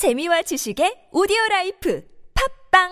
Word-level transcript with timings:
재미와 0.00 0.40
지식의 0.40 1.12
오디오 1.12 1.36
라이프 1.50 2.02
팝빵 2.72 2.88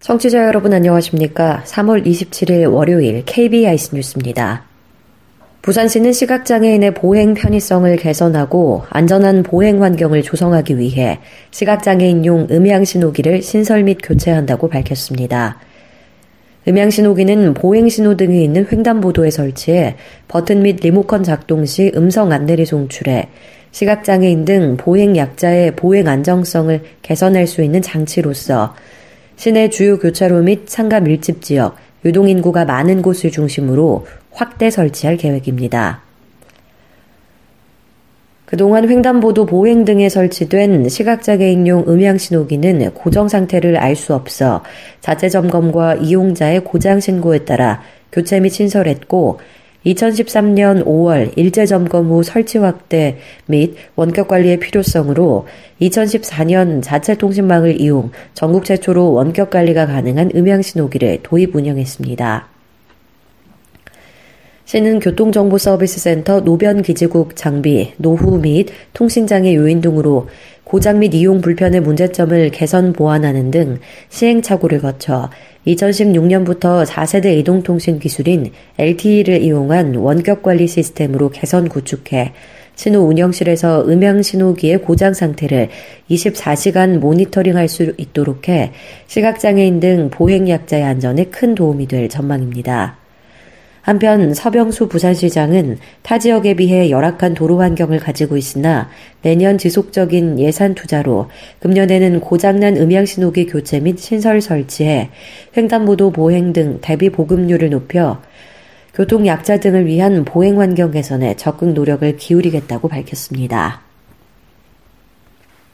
청취자 0.00 0.46
여러분 0.48 0.72
안녕하십니까? 0.72 1.62
3월 1.64 2.04
27일 2.04 2.72
월요일 2.72 3.22
KBIC 3.24 3.94
뉴스입니다. 3.94 4.73
부산시는 5.64 6.12
시각장애인의 6.12 6.92
보행 6.92 7.32
편의성을 7.32 7.96
개선하고 7.96 8.82
안전한 8.90 9.42
보행 9.42 9.82
환경을 9.82 10.20
조성하기 10.20 10.78
위해 10.78 11.20
시각장애인용 11.52 12.48
음향신호기를 12.50 13.40
신설 13.40 13.84
및 13.84 13.96
교체한다고 14.02 14.68
밝혔습니다. 14.68 15.58
음향신호기는 16.68 17.54
보행신호 17.54 18.14
등이 18.18 18.44
있는 18.44 18.66
횡단보도에 18.70 19.30
설치해 19.30 19.96
버튼 20.28 20.60
및 20.60 20.80
리모컨 20.82 21.22
작동 21.22 21.64
시 21.64 21.90
음성 21.96 22.30
안내를 22.30 22.66
송출해 22.66 23.30
시각장애인 23.70 24.44
등 24.44 24.76
보행 24.76 25.16
약자의 25.16 25.76
보행 25.76 26.08
안정성을 26.08 26.82
개선할 27.00 27.46
수 27.46 27.62
있는 27.62 27.80
장치로서 27.80 28.74
시내 29.36 29.70
주요 29.70 29.98
교차로 29.98 30.42
및 30.42 30.64
상가 30.66 31.00
밀집 31.00 31.40
지역, 31.40 31.76
유동인구가 32.04 32.66
많은 32.66 33.00
곳을 33.00 33.30
중심으로 33.30 34.04
확대 34.34 34.68
설치할 34.68 35.16
계획입니다. 35.16 36.02
그동안 38.44 38.88
횡단보도 38.88 39.46
보행 39.46 39.84
등에 39.84 40.08
설치된 40.08 40.88
시각장애인용 40.88 41.86
음향신호기는 41.88 42.92
고정 42.92 43.26
상태를 43.26 43.76
알 43.76 43.96
수 43.96 44.14
없어 44.14 44.62
자체 45.00 45.28
점검과 45.28 45.94
이용자의 45.96 46.62
고장 46.62 47.00
신고에 47.00 47.44
따라 47.44 47.82
교체 48.12 48.40
및 48.40 48.50
신설했고 48.50 49.40
2013년 49.86 50.84
5월 50.84 51.32
일제 51.36 51.66
점검 51.66 52.08
후 52.08 52.22
설치 52.22 52.58
확대 52.58 53.18
및 53.46 53.76
원격 53.96 54.28
관리의 54.28 54.58
필요성으로 54.58 55.46
2014년 55.80 56.82
자체 56.82 57.16
통신망을 57.16 57.80
이용 57.80 58.10
전국 58.34 58.64
최초로 58.64 59.12
원격 59.12 59.50
관리가 59.50 59.86
가능한 59.86 60.30
음향 60.34 60.62
신호기를 60.62 61.20
도입 61.22 61.54
운영했습니다. 61.56 62.53
시는 64.64 64.98
교통정보서비스센터 64.98 66.40
노변기지국 66.40 67.36
장비, 67.36 67.92
노후 67.98 68.38
및 68.38 68.68
통신장애 68.94 69.54
요인 69.54 69.80
등으로 69.82 70.28
고장 70.64 71.00
및 71.00 71.12
이용 71.14 71.42
불편의 71.42 71.82
문제점을 71.82 72.50
개선 72.50 72.94
보완하는 72.94 73.50
등 73.50 73.78
시행착오를 74.08 74.80
거쳐 74.80 75.28
2016년부터 75.66 76.86
4세대 76.86 77.36
이동통신 77.38 77.98
기술인 77.98 78.50
LTE를 78.78 79.42
이용한 79.42 79.96
원격 79.96 80.42
관리 80.42 80.66
시스템으로 80.66 81.28
개선 81.28 81.68
구축해 81.68 82.32
신호 82.74 83.00
운영실에서 83.00 83.84
음향 83.86 84.22
신호기의 84.22 84.78
고장 84.78 85.12
상태를 85.12 85.68
24시간 86.10 86.98
모니터링 86.98 87.56
할 87.56 87.68
수 87.68 87.92
있도록 87.98 88.48
해 88.48 88.72
시각장애인 89.06 89.80
등 89.80 90.10
보행약자의 90.10 90.82
안전에 90.82 91.24
큰 91.26 91.54
도움이 91.54 91.86
될 91.86 92.08
전망입니다. 92.08 93.03
한편 93.84 94.32
서병수 94.32 94.88
부산시장은 94.88 95.76
타 96.00 96.18
지역에 96.18 96.54
비해 96.54 96.88
열악한 96.88 97.34
도로 97.34 97.60
환경을 97.60 97.98
가지고 97.98 98.38
있으나 98.38 98.88
내년 99.20 99.58
지속적인 99.58 100.38
예산 100.38 100.74
투자로 100.74 101.28
금년에는 101.60 102.20
고장난 102.20 102.78
음향 102.78 103.04
신호기 103.04 103.44
교체 103.44 103.80
및 103.80 103.98
신설 103.98 104.40
설치해 104.40 105.10
횡단보도 105.54 106.12
보행 106.12 106.54
등 106.54 106.78
대비 106.80 107.10
보급률을 107.10 107.68
높여 107.68 108.22
교통 108.94 109.26
약자 109.26 109.60
등을 109.60 109.84
위한 109.84 110.24
보행 110.24 110.58
환경 110.58 110.90
개선에 110.90 111.36
적극 111.36 111.74
노력을 111.74 112.16
기울이겠다고 112.16 112.88
밝혔습니다. 112.88 113.82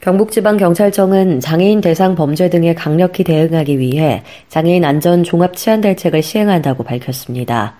경북지방경찰청은 0.01 1.39
장애인 1.39 1.79
대상 1.79 2.15
범죄 2.15 2.49
등에 2.49 2.73
강력히 2.73 3.23
대응하기 3.23 3.79
위해 3.79 4.23
장애인 4.49 4.83
안전 4.83 5.23
종합 5.23 5.55
치안 5.55 5.79
대책을 5.79 6.21
시행한다고 6.21 6.83
밝혔습니다. 6.83 7.79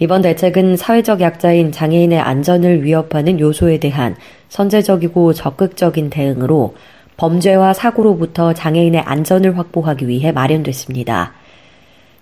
이번 0.00 0.22
대책은 0.22 0.76
사회적 0.76 1.20
약자인 1.20 1.72
장애인의 1.72 2.20
안전을 2.20 2.84
위협하는 2.84 3.40
요소에 3.40 3.78
대한 3.78 4.14
선제적이고 4.48 5.32
적극적인 5.32 6.08
대응으로 6.08 6.76
범죄와 7.16 7.72
사고로부터 7.72 8.54
장애인의 8.54 9.00
안전을 9.00 9.58
확보하기 9.58 10.06
위해 10.06 10.30
마련됐습니다. 10.30 11.32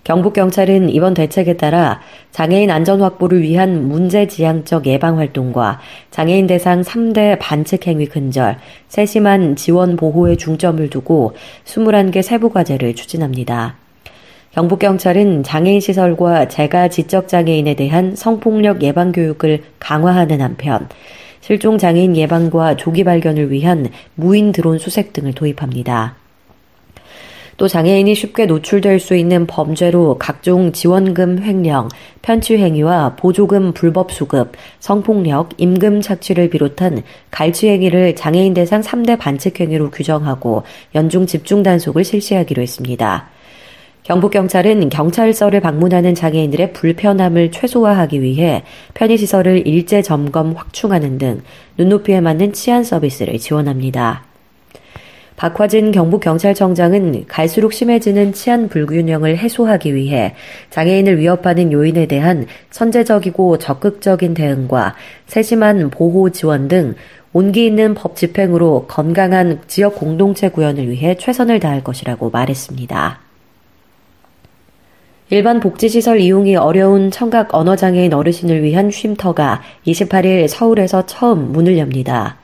경북경찰은 0.05 0.89
이번 0.89 1.15
대책에 1.15 1.59
따라 1.59 2.01
장애인 2.31 2.71
안전 2.71 3.03
확보를 3.03 3.43
위한 3.43 3.89
문제지향적 3.89 4.87
예방 4.87 5.19
활동과 5.19 5.81
장애인 6.11 6.47
대상 6.47 6.81
3대 6.81 7.39
반칙 7.41 7.87
행위 7.89 8.07
근절, 8.07 8.57
세심한 8.89 9.57
지원 9.57 9.97
보호에 9.97 10.37
중점을 10.37 10.89
두고 10.89 11.35
21개 11.65 12.23
세부과제를 12.23 12.95
추진합니다. 12.95 13.86
경북경찰은 14.57 15.43
장애인 15.43 15.81
시설과 15.81 16.49
재가 16.49 16.89
지적장애인에 16.89 17.75
대한 17.75 18.17
성폭력 18.17 18.83
예방 18.83 19.13
교육을 19.13 19.63
강화하는 19.79 20.41
한편 20.41 20.89
실종 21.43 21.77
장애인 21.77 22.17
예방과 22.17 22.77
조기 22.77 23.05
발견을 23.05 23.51
위한 23.51 23.89
무인 24.15 24.53
드론 24.53 24.79
수색 24.79 25.13
등을 25.13 25.35
도입합니다. 25.35 26.17
또 27.59 27.69
장애인이 27.69 28.15
쉽게 28.15 28.47
노출될 28.47 28.99
수 28.99 29.15
있는 29.15 29.47
범죄로 29.47 30.17
각종 30.19 30.73
지원금 30.73 31.39
횡령, 31.43 31.91
편취 32.23 32.57
행위와 32.57 33.17
보조금 33.17 33.75
불법 33.75 34.11
수급, 34.11 34.53
성폭력, 34.81 35.51
임금 35.59 36.01
착취를 36.01 36.49
비롯한 36.49 37.03
갈취 37.31 37.69
행위를 37.69 38.17
장애인 38.17 38.55
대상 38.55 38.81
3대 38.81 39.19
반칙 39.19 39.61
행위로 39.61 39.91
규정하고 39.91 40.63
연중 40.95 41.27
집중 41.27 41.63
단속을 41.63 42.05
실시하기로 42.05 42.63
했습니다. 42.63 43.36
경북경찰은 44.07 44.89
경찰서를 44.89 45.59
방문하는 45.59 46.15
장애인들의 46.15 46.75
불편함을 46.75 47.51
최소화하기 47.51 48.23
위해 48.23 48.63
편의시설을 48.95 49.67
일제 49.67 50.01
점검 50.01 50.53
확충하는 50.53 51.19
등 51.19 51.43
눈높이에 51.77 52.21
맞는 52.21 52.53
치안 52.53 52.85
서비스를 52.85 53.37
지원합니다. 53.41 54.23
박화진 55.35 55.91
경북경찰청장은 55.91 57.25
갈수록 57.27 57.73
심해지는 57.73 58.33
치안 58.33 58.69
불균형을 58.69 59.39
해소하기 59.39 59.97
위해 59.97 60.37
장애인을 60.71 61.19
위협하는 61.19 61.73
요인에 61.73 62.07
대한 62.07 62.47
선제적이고 62.71 63.59
적극적인 63.59 64.35
대응과 64.35 64.95
세심한 65.27 65.91
보호 65.91 66.31
지원 66.31 66.69
등 66.69 66.95
온기 67.33 67.67
있는 67.67 67.95
법 67.95 68.15
집행으로 68.15 68.87
건강한 68.87 69.59
지역 69.67 69.97
공동체 69.97 70.49
구현을 70.49 70.89
위해 70.89 71.17
최선을 71.17 71.59
다할 71.59 71.83
것이라고 71.83 72.31
말했습니다. 72.31 73.26
일반 75.29 75.59
복지시설 75.59 76.21
이용이 76.21 76.55
어려운 76.55 77.11
청각 77.11 77.53
언어장애인 77.53 78.15
어르신을 78.15 78.63
위한 78.63 78.93
쉼터가 78.93 79.61
28일 79.85 80.47
서울에서 80.47 81.07
처음 81.07 81.51
문을 81.51 81.79
엽니다. 81.79 82.37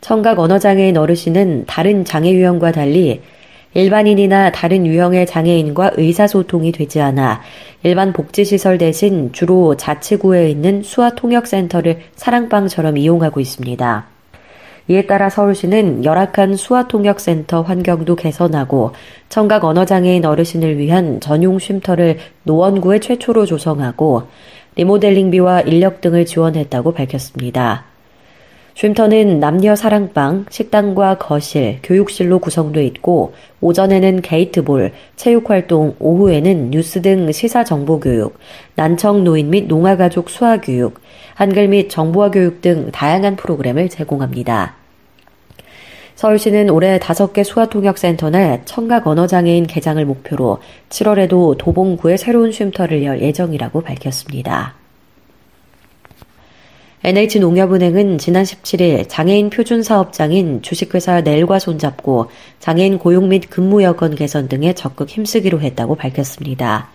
청각 0.00 0.38
언어장애인 0.38 0.96
어르신은 0.96 1.64
다른 1.66 2.04
장애 2.04 2.30
유형과 2.30 2.70
달리 2.70 3.22
일반인이나 3.74 4.52
다른 4.52 4.86
유형의 4.86 5.26
장애인과 5.26 5.92
의사소통이 5.96 6.70
되지 6.70 7.00
않아 7.00 7.40
일반 7.82 8.12
복지시설 8.12 8.78
대신 8.78 9.32
주로 9.32 9.76
자치구에 9.76 10.48
있는 10.48 10.84
수화통역센터를 10.84 12.02
사랑방처럼 12.14 12.98
이용하고 12.98 13.40
있습니다. 13.40 14.11
이에 14.88 15.06
따라 15.06 15.30
서울시는 15.30 16.04
열악한 16.04 16.56
수화통역센터 16.56 17.62
환경도 17.62 18.16
개선하고 18.16 18.92
청각 19.28 19.64
언어장애인 19.64 20.24
어르신을 20.24 20.78
위한 20.78 21.20
전용 21.20 21.58
쉼터를 21.58 22.18
노원구에 22.44 22.98
최초로 22.98 23.46
조성하고 23.46 24.24
리모델링비와 24.76 25.62
인력 25.62 26.00
등을 26.00 26.26
지원했다고 26.26 26.92
밝혔습니다. 26.94 27.91
쉼터는 28.74 29.38
남녀 29.38 29.76
사랑방, 29.76 30.46
식당과 30.48 31.18
거실, 31.18 31.78
교육실로 31.82 32.38
구성돼 32.38 32.84
있고 32.86 33.34
오전에는 33.60 34.22
게이트볼, 34.22 34.92
체육활동, 35.16 35.96
오후에는 35.98 36.70
뉴스 36.70 37.02
등 37.02 37.30
시사 37.30 37.64
정보 37.64 38.00
교육, 38.00 38.38
난청 38.74 39.24
노인 39.24 39.50
및 39.50 39.66
농아가족 39.66 40.30
수화 40.30 40.60
교육, 40.60 41.00
한글 41.34 41.68
및 41.68 41.88
정보화 41.88 42.30
교육 42.30 42.62
등 42.62 42.90
다양한 42.90 43.36
프로그램을 43.36 43.88
제공합니다. 43.88 44.74
서울시는 46.14 46.70
올해 46.70 46.98
5개 46.98 47.42
수화통역센터 47.44 48.30
내 48.30 48.62
청각 48.64 49.06
언어장애인 49.06 49.66
개장을 49.66 50.04
목표로 50.04 50.58
7월에도 50.88 51.58
도봉구에 51.58 52.16
새로운 52.16 52.52
쉼터를 52.52 53.04
열 53.04 53.20
예정이라고 53.20 53.80
밝혔습니다. 53.80 54.81
NH농협은행은 57.04 58.18
지난 58.18 58.44
17일 58.44 59.08
장애인 59.08 59.50
표준 59.50 59.82
사업장인 59.82 60.62
주식회사 60.62 61.22
넬과 61.22 61.58
손잡고 61.58 62.26
장애인 62.60 62.98
고용 62.98 63.28
및 63.28 63.50
근무 63.50 63.82
여건 63.82 64.14
개선 64.14 64.48
등에 64.48 64.72
적극 64.72 65.08
힘쓰기로 65.08 65.60
했다고 65.60 65.96
밝혔습니다. 65.96 66.90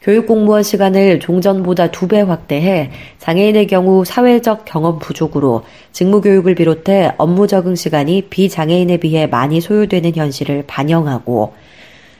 교육 0.00 0.26
공무원 0.26 0.62
시간을 0.62 1.20
종전보다 1.20 1.90
두 1.90 2.06
배 2.06 2.20
확대해 2.20 2.90
장애인의 3.18 3.66
경우 3.66 4.06
사회적 4.06 4.64
경험 4.64 4.98
부족으로 4.98 5.64
직무 5.92 6.22
교육을 6.22 6.54
비롯해 6.54 7.12
업무 7.18 7.46
적응 7.46 7.74
시간이 7.74 8.28
비장애인에 8.30 8.96
비해 8.98 9.26
많이 9.26 9.60
소요되는 9.60 10.14
현실을 10.14 10.64
반영하고 10.66 11.52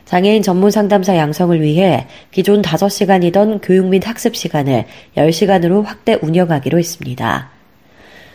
장애인 0.06 0.42
전문 0.42 0.70
상담사 0.70 1.16
양성을 1.16 1.60
위해 1.60 2.06
기존 2.30 2.62
5시간이던 2.62 3.58
교육 3.62 3.86
및 3.86 4.06
학습 4.06 4.36
시간을 4.36 4.84
10시간으로 5.16 5.84
확대 5.84 6.16
운영하기로 6.22 6.78
했습니다. 6.78 7.50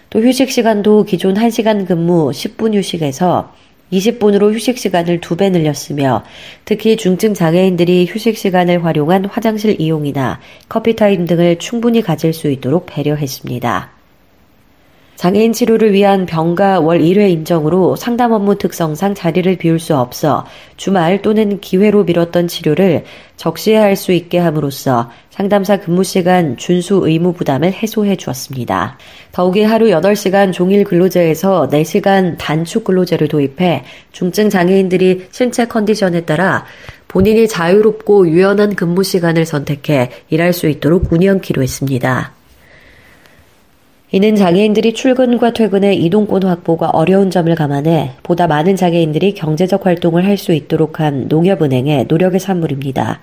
또 0.09 0.19
휴식 0.19 0.51
시간도 0.51 1.05
기존 1.05 1.33
1시간 1.33 1.87
근무 1.87 2.31
10분 2.31 2.75
휴식에서 2.75 3.53
20분으로 3.93 4.53
휴식 4.53 4.77
시간을 4.77 5.21
두 5.21 5.35
배 5.37 5.49
늘렸으며 5.49 6.23
특히 6.65 6.97
중증 6.97 7.33
장애인들이 7.33 8.05
휴식 8.09 8.37
시간을 8.37 8.83
활용한 8.83 9.25
화장실 9.25 9.79
이용이나 9.79 10.39
커피 10.67 10.95
타임 10.95 11.25
등을 11.25 11.57
충분히 11.57 12.01
가질 12.01 12.33
수 12.33 12.49
있도록 12.51 12.85
배려했습니다. 12.87 14.00
장애인 15.21 15.53
치료를 15.53 15.93
위한 15.93 16.25
병가 16.25 16.79
월 16.79 16.97
1회 16.97 17.29
인정으로 17.29 17.95
상담 17.95 18.31
업무 18.31 18.57
특성상 18.57 19.13
자리를 19.13 19.55
비울 19.57 19.77
수 19.77 19.95
없어 19.95 20.47
주말 20.77 21.21
또는 21.21 21.59
기회로 21.59 22.05
미뤘던 22.05 22.47
치료를 22.47 23.03
적시할 23.37 23.95
수 23.95 24.13
있게 24.13 24.39
함으로써 24.39 25.11
상담사 25.29 25.77
근무 25.77 26.03
시간 26.03 26.57
준수 26.57 27.01
의무 27.03 27.33
부담을 27.33 27.71
해소해 27.71 28.15
주었습니다. 28.15 28.97
더욱이 29.31 29.61
하루 29.61 29.89
8시간 29.89 30.51
종일 30.51 30.83
근로제에서 30.85 31.69
4시간 31.69 32.37
단축 32.39 32.83
근로제를 32.83 33.27
도입해 33.27 33.83
중증 34.11 34.49
장애인들이 34.49 35.27
신체 35.29 35.67
컨디션에 35.67 36.21
따라 36.21 36.65
본인이 37.07 37.47
자유롭고 37.47 38.27
유연한 38.27 38.73
근무 38.73 39.03
시간을 39.03 39.45
선택해 39.45 40.09
일할 40.31 40.51
수 40.51 40.67
있도록 40.67 41.13
운영키로 41.13 41.61
했습니다. 41.61 42.40
이는 44.13 44.35
장애인들이 44.35 44.93
출근과 44.93 45.53
퇴근의 45.53 46.03
이동권 46.03 46.43
확보가 46.43 46.89
어려운 46.89 47.31
점을 47.31 47.53
감안해 47.55 48.11
보다 48.23 48.45
많은 48.45 48.75
장애인들이 48.75 49.33
경제적 49.33 49.85
활동을 49.85 50.25
할 50.25 50.37
수 50.37 50.53
있도록 50.53 50.99
한 50.99 51.27
농협은행의 51.29 52.05
노력의 52.09 52.39
산물입니다. 52.39 53.19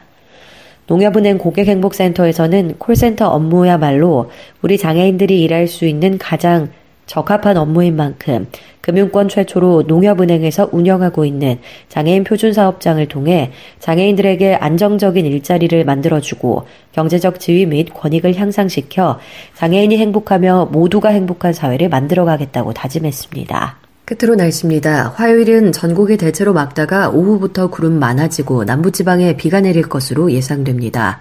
농협은행 0.86 1.36
고객행복센터에서는 1.38 2.76
콜센터 2.78 3.28
업무야말로 3.28 4.30
우리 4.62 4.78
장애인들이 4.78 5.42
일할 5.42 5.66
수 5.66 5.84
있는 5.84 6.16
가장 6.16 6.70
적합한 7.08 7.56
업무인 7.56 7.96
만큼 7.96 8.46
금융권 8.82 9.28
최초로 9.28 9.82
농협은행에서 9.88 10.68
운영하고 10.72 11.24
있는 11.24 11.58
장애인 11.88 12.22
표준 12.22 12.52
사업장을 12.52 13.04
통해 13.08 13.50
장애인들에게 13.80 14.54
안정적인 14.54 15.26
일자리를 15.26 15.84
만들어주고 15.84 16.66
경제적 16.92 17.40
지위 17.40 17.66
및 17.66 17.92
권익을 17.92 18.36
향상시켜 18.36 19.18
장애인이 19.56 19.98
행복하며 19.98 20.68
모두가 20.70 21.08
행복한 21.08 21.52
사회를 21.52 21.88
만들어가겠다고 21.88 22.72
다짐했습니다. 22.72 23.78
끝으로 24.04 24.36
날씨입니다. 24.36 25.12
화요일은 25.16 25.72
전국이 25.72 26.16
대체로 26.16 26.54
맑다가 26.54 27.10
오후부터 27.10 27.68
구름 27.68 27.98
많아지고 27.98 28.64
남부지방에 28.64 29.36
비가 29.36 29.60
내릴 29.60 29.82
것으로 29.82 30.32
예상됩니다. 30.32 31.20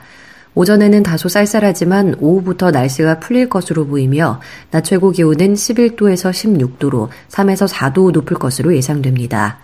오전에는 0.58 1.04
다소 1.04 1.30
쌀쌀하지만 1.30 2.16
오후부터 2.20 2.72
날씨가 2.72 3.20
풀릴 3.20 3.48
것으로 3.48 3.86
보이며 3.86 4.42
낮 4.72 4.84
최고 4.84 5.12
기온은 5.12 5.54
11도에서 5.54 6.32
16도로 6.32 7.10
3에서 7.30 7.72
4도 7.72 8.12
높을 8.12 8.40
것으로 8.40 8.76
예상됩니다. 8.76 9.60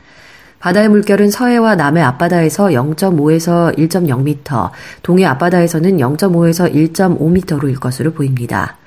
바다의 0.59 0.89
물결은 0.89 1.31
서해와 1.31 1.73
남해 1.75 1.99
앞바다에서 1.99 2.67
0.5에서 2.67 3.75
1.0m, 3.75 4.69
동해 5.01 5.25
앞바다에서는 5.25 5.97
0.5에서 5.97 6.71
1.5m로 6.71 7.69
일 7.69 7.79
것으로 7.79 8.11
보입니다. 8.11 8.77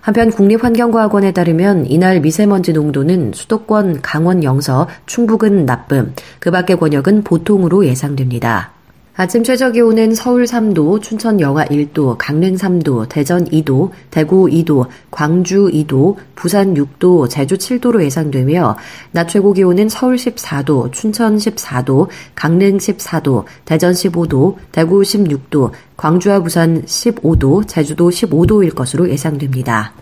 한편 0.00 0.30
국립환경과학원에 0.30 1.32
따르면 1.32 1.84
이날 1.86 2.20
미세먼지 2.20 2.72
농도는 2.72 3.32
수도권 3.34 4.00
강원 4.00 4.44
영서, 4.44 4.88
충북은 5.04 5.66
나쁨, 5.66 6.14
그 6.38 6.50
밖의 6.50 6.78
권역은 6.78 7.22
보통으로 7.22 7.84
예상됩니다. 7.84 8.73
아침 9.16 9.44
최저 9.44 9.70
기온은 9.70 10.12
서울 10.12 10.42
3도, 10.42 11.00
춘천 11.00 11.38
영하 11.38 11.64
1도, 11.66 12.16
강릉 12.18 12.56
3도, 12.56 13.08
대전 13.08 13.44
2도, 13.44 13.90
대구 14.10 14.46
2도, 14.46 14.88
광주 15.12 15.70
2도, 15.72 16.16
부산 16.34 16.74
6도, 16.74 17.30
제주 17.30 17.56
7도로 17.56 18.02
예상되며 18.02 18.76
낮 19.12 19.28
최고 19.28 19.52
기온은 19.52 19.88
서울 19.88 20.16
14도, 20.16 20.90
춘천 20.90 21.36
14도, 21.36 22.08
강릉 22.34 22.78
14도, 22.78 23.44
대전 23.64 23.92
15도, 23.92 24.56
대구 24.72 25.02
16도, 25.02 25.70
광주와 25.96 26.40
부산 26.40 26.82
15도, 26.82 27.68
제주도 27.68 28.10
15도일 28.10 28.74
것으로 28.74 29.08
예상됩니다. 29.08 29.92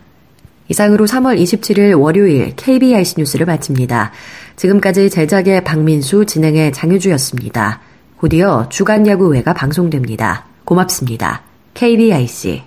이상으로 0.69 1.05
3월 1.05 1.39
27일 1.39 2.01
월요일 2.01 2.57
KBIC 2.57 3.17
뉴스를 3.19 3.45
마칩니다. 3.45 4.11
지금까지 4.57 5.11
제작의 5.11 5.65
박민수, 5.65 6.25
진행의 6.25 6.73
장유주였습니다. 6.73 7.92
곧이어 8.23 8.69
주간 8.69 9.05
야구회가 9.05 9.53
방송됩니다. 9.53 10.45
고맙습니다. 10.65 11.43
KBIC 11.75 12.63